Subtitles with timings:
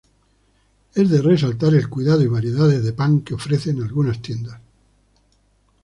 [0.95, 4.59] Es de resaltar el cuidado y variedades de pan que ofrecen algunas tiendas.